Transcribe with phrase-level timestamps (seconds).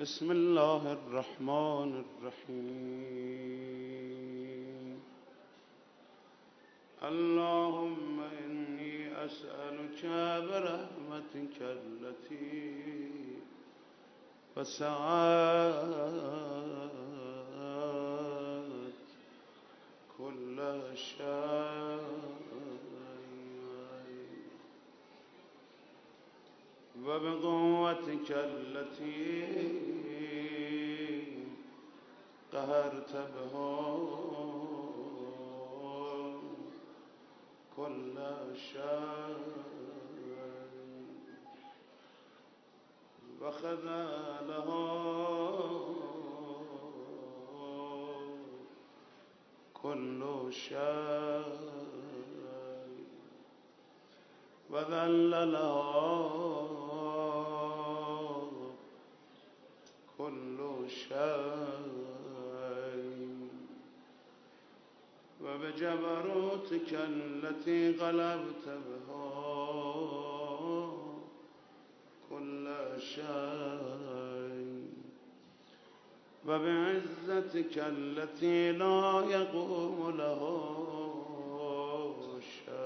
[0.00, 2.66] بسم الله الرحمن الرحيم.
[7.02, 10.00] اللهم إني أسألك
[10.48, 13.40] برحمتك التي
[14.56, 14.92] وسعت
[20.18, 20.58] كل
[20.94, 22.15] شيء.
[27.06, 29.46] وبقوتك التي
[32.52, 33.96] قهرت بها
[37.76, 38.16] كل
[38.54, 39.36] شيء
[43.42, 44.86] وخذلها
[49.74, 51.76] كل شيء
[54.70, 56.65] وذللها
[66.76, 69.26] وبجبروتك التي غلبت بها
[72.30, 72.66] كل
[72.98, 73.26] شيء.
[76.48, 80.42] وبعزتك التي لا يقوم له
[82.64, 82.76] شيء.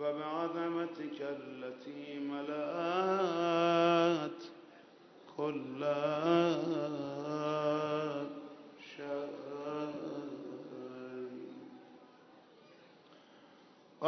[0.00, 2.87] وبعظمتك التي ملأت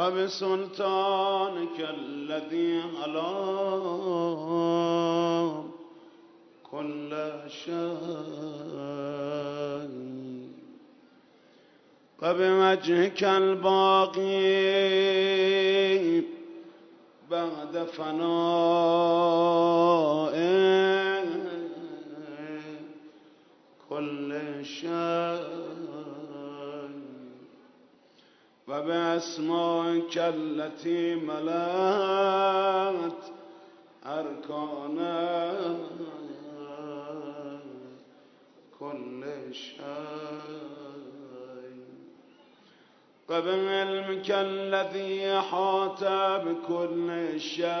[0.01, 3.31] وبسلطانك الذي على
[6.71, 7.11] كل
[7.47, 8.91] شيء.
[12.21, 14.41] وبوجهك الباقي
[17.31, 18.31] بعد فناء
[23.89, 24.29] كل
[24.65, 25.40] شيء
[28.81, 32.21] وبأسمائك التي ملأت
[34.05, 34.97] أركان
[38.79, 39.81] كل شيء.
[43.29, 46.03] وبعلمك الذي أحاط
[46.45, 47.71] بكل شيء.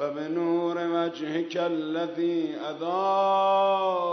[0.00, 4.12] وبنور وجهك الذي أضاء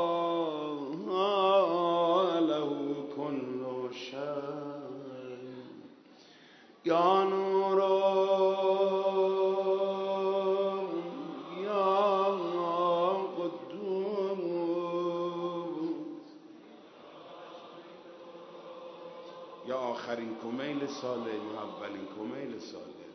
[20.09, 23.07] آخرین کمیل ساله یا اولین کمیل ساله.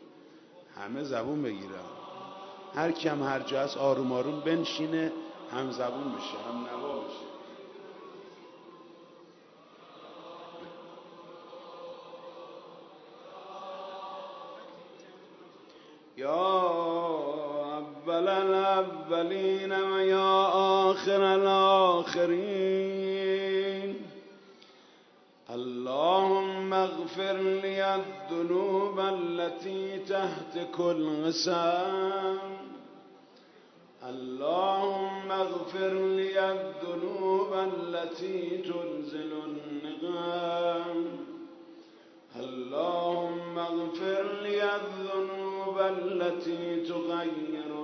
[0.75, 1.89] همه زبون بگیرن
[2.75, 5.11] هر کم هر جا آروم آروم بنشینه
[5.51, 7.34] هم زبون بشه هم نوا بشه.
[19.11, 22.65] الأولين ويا آخر الآخرين
[25.49, 32.39] اللهم اغفر لي الذنوب التي تحت كل غسام
[34.09, 41.05] اللهم اغفر لي الذنوب التي تنزل النقام
[42.39, 47.74] اللهم اغفر لي الذنوب التي تغير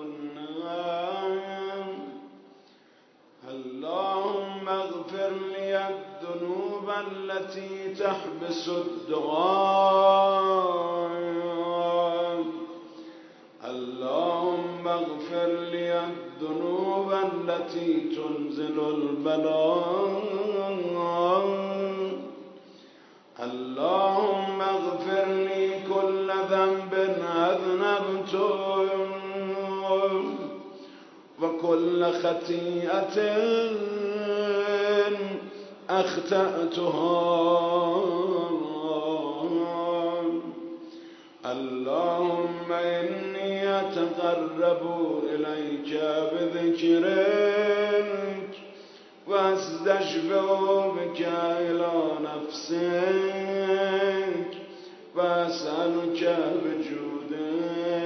[7.07, 10.31] التي تحبس الدعاء
[13.65, 20.21] اللهم اغفر لي الذنوب التي تنزل البلاء.
[23.39, 26.93] اللهم اغفر لي كل ذنب
[27.49, 28.89] أذنبته.
[31.41, 33.17] وكل خطيئة
[35.99, 37.51] أخطأتها.
[41.45, 44.83] اللهم إني أتقرب
[45.33, 45.91] إليك
[46.33, 47.71] بذكرك
[49.27, 50.45] وأستشفع
[50.87, 51.21] بك
[51.59, 53.71] إلى نفسك
[55.15, 56.21] وأسألك
[56.65, 58.01] بجودك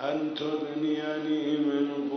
[0.00, 2.07] أن تغنيني من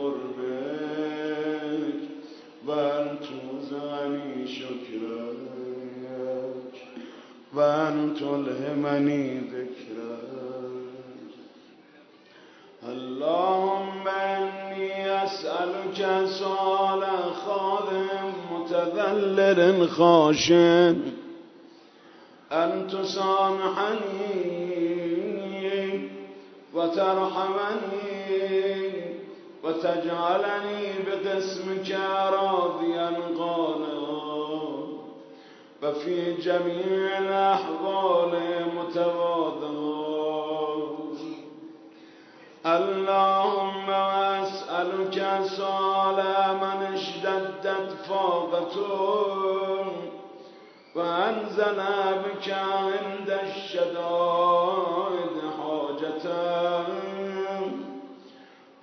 [7.56, 10.18] وان تلهمني ذكرا
[12.90, 17.04] اللهم اني اسالك سؤال
[17.46, 20.94] خادم متذلل خاشع
[22.52, 24.62] ان تسامحني
[26.74, 28.12] وترحمني
[29.64, 31.90] وتجعلني بقسمك
[32.34, 33.91] راضيا قالا
[35.84, 38.34] وفي جميع الأحوال
[38.78, 39.92] متواضعا
[42.66, 45.18] اللهم أسألك
[45.58, 46.20] سؤال
[46.62, 49.86] من اشتدت فاقته
[50.96, 51.80] وأنزل
[52.26, 56.86] بك عند الشدائد حاجته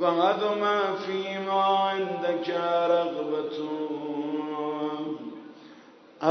[0.00, 0.62] وعظم
[1.06, 2.48] فيما عندك
[2.90, 3.87] رغبته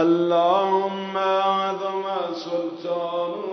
[0.02, 2.04] اللهم عظم
[2.34, 3.48] سلطانك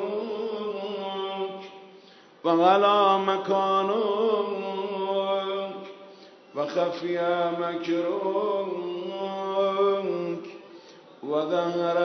[2.45, 4.65] وغلا مكانك
[6.57, 7.19] وخفي
[7.61, 8.75] مكرك
[11.23, 11.99] وظهر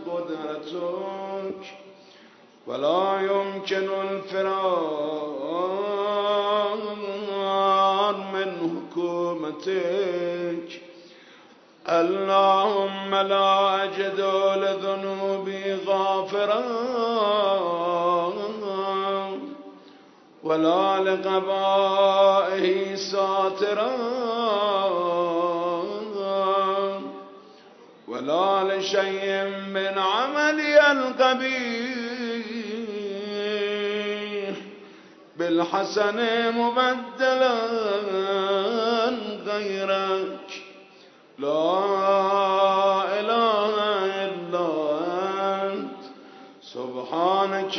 [0.06, 1.62] قدرتك
[2.66, 5.17] ولا يمكن الفرار
[9.68, 10.80] حكومتك
[11.88, 14.20] اللهم لا أجد
[14.56, 16.62] لذنوبي غافرا
[20.42, 23.92] ولا لقبائه ساترا
[28.08, 29.44] ولا لشيء
[29.74, 32.28] من عملي القبيح.
[35.36, 36.18] بالحسن
[36.52, 37.56] مبدلا
[39.58, 40.62] غيرك.
[41.38, 41.80] لا
[43.20, 43.74] إله
[44.24, 44.68] إلا
[45.64, 46.00] أنت.
[46.62, 47.78] سبحانك.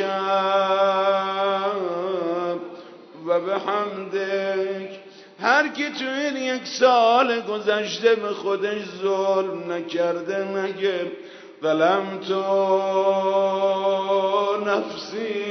[3.26, 4.90] وبحمدك
[5.40, 11.12] هر کی تو این یک سال گذشته به خودش ظلم نکرده نگه
[11.62, 12.42] ظلمت
[14.66, 15.44] نفسي.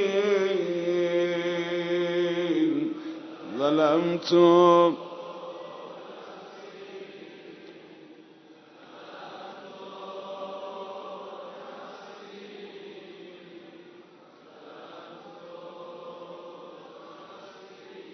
[3.57, 5.08] ظلمت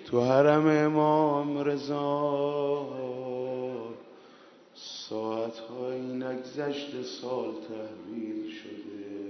[0.06, 2.86] تو حرم امام رضا.
[4.76, 9.26] ساعت های نگذشت سال تحویل شده.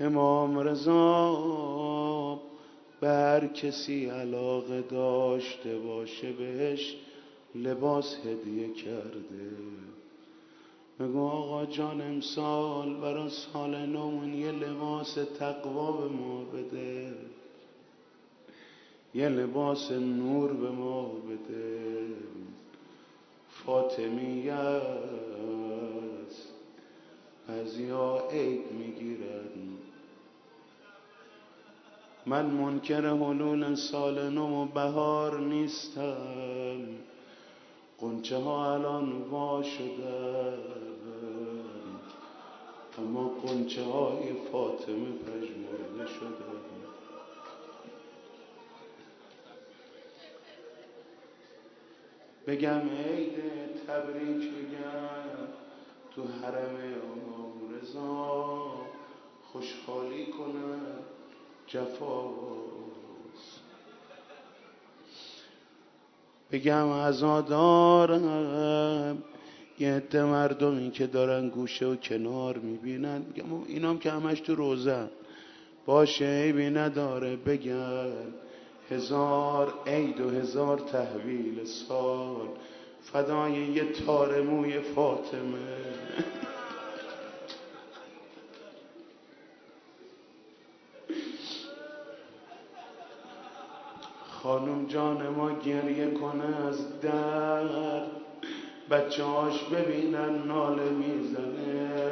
[0.00, 2.40] امام رضا
[3.00, 6.96] بر کسی علاقه داشته باشه بهش
[7.54, 9.50] لباس هدیه کرده.
[11.00, 17.12] بگو آقا جان امسال برای سال نومون یه لباس تقوا به ما بده.
[19.14, 22.06] یه لباس نور به ما بده.
[23.48, 24.90] فاطمیت
[27.90, 29.50] ها عید می‌گیرن
[32.26, 36.80] من منکر حلول سال نو و بهار نیستم.
[38.00, 40.54] قنچه ها الان وا شده
[42.98, 46.59] اما قنچه های فاطمه پژمرده شده
[52.50, 53.32] بگم عید
[53.86, 55.36] تبریک بگم
[56.14, 58.72] تو حرم امام رضا.
[59.52, 60.80] خوشحالی کنم.
[61.66, 63.60] جفاست
[66.52, 68.18] بگم عزادارم
[69.78, 73.22] یه عده مردمی که دارن گوشه و کنار می‌بینن.
[73.22, 75.10] بگم اینام که همش تو روزن.
[75.86, 77.36] باشه عیبی نداره.
[77.36, 78.34] بگن
[78.90, 82.48] هزار عید و هزار تحویل سال.
[83.02, 85.80] فدای یه تار موی فاطمه.
[94.42, 98.02] خانم جان ما گریه کنه از در
[98.90, 102.09] بچه هاش ببینن ناله می‌زنه.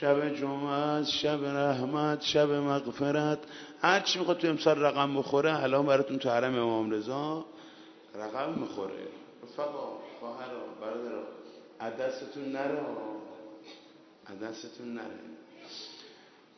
[0.00, 3.38] شب جمعه شب رحمت شب مغفرت.
[3.82, 7.44] هر چی می‌خواد تو امسال رقم بخوره الان براتون تو حرم امام رضا
[8.14, 9.08] رقم می‌خوره.
[9.42, 11.22] رفقا خواهرا برادرا
[11.80, 12.86] از دستتون نره.
[14.30, 15.20] از دستتون نره.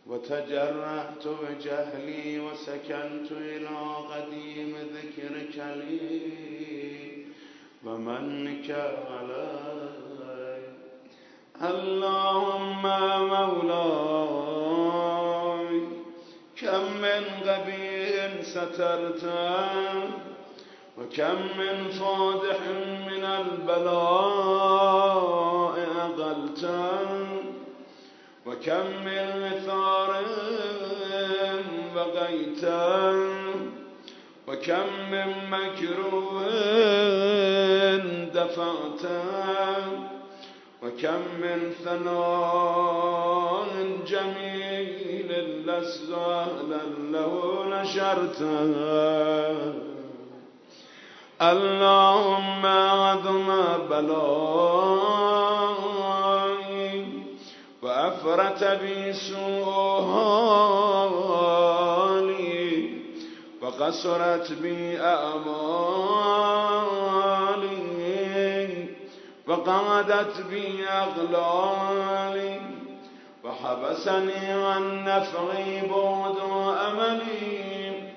[0.06, 3.68] وتجرأت بجهلي وسكنت إلى
[4.12, 7.24] قديم ذكرك لي
[7.84, 8.70] ومنك
[9.10, 9.81] علي
[11.62, 12.82] اللهم
[13.28, 14.72] مولاي
[16.60, 19.94] كم من غبي سترته
[20.98, 22.58] وكم من فادح
[23.06, 24.54] من البلاء
[26.04, 27.08] أغلته
[28.46, 29.26] وكم من
[29.66, 30.10] ثار
[31.94, 33.12] بغيتا
[34.48, 36.42] وكم من مكروه
[38.34, 39.22] دفعتا
[40.82, 43.72] وكم من ثناء
[44.06, 45.30] جميل
[45.66, 47.32] لسهلا له
[47.68, 48.58] نشرتا
[51.42, 53.48] اللهم عظم
[53.90, 55.42] بلاء
[57.82, 59.52] وأفرت بي سؤالي
[63.62, 66.71] وقصرت بي أعمالي.
[69.66, 72.60] وقعدت بي أغلالي
[73.44, 76.36] وحبسني عن نفعي بعد
[76.88, 78.12] أملي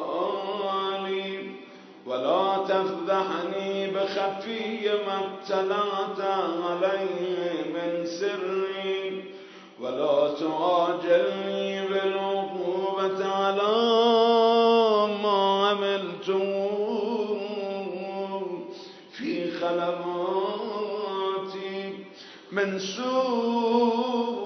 [2.07, 4.69] ولا تفضحني بخفي
[5.07, 6.21] ما ابتلعت
[6.65, 9.25] عليه من سري.
[9.81, 13.21] ولا تعاجلني بالعقوبة
[22.55, 24.45] من سوء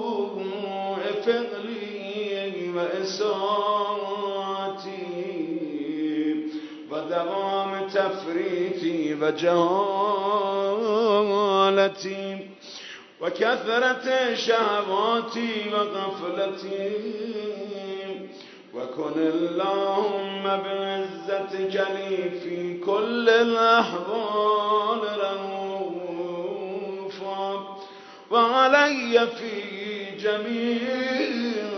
[1.27, 2.71] فعلي
[4.79, 6.45] وإساءتي
[6.91, 9.15] ودوام تفريطي
[11.09, 12.39] وجهالتي
[13.21, 16.91] وكثرة شهواتي وغفلتي
[18.75, 25.58] وكن اللهم بعزتك لي في كل الأحوال رؤوفا
[28.31, 29.53] وعلي في
[30.21, 30.81] جميع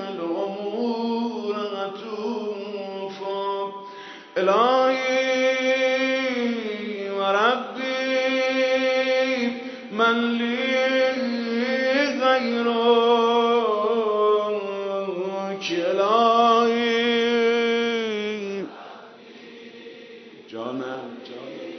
[0.09, 3.47] الأمور عطوفا
[4.39, 5.21] إلهي
[7.11, 8.01] وربي
[9.93, 10.61] من لي
[12.23, 12.91] غيرك؟
[15.71, 16.91] إلهي.
[20.51, 21.71] جانم جانم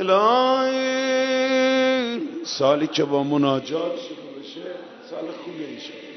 [0.00, 0.39] الهی
[2.60, 4.60] سالی که با مناجات شروع بشه
[5.10, 6.09] سال خوبی انشاءالله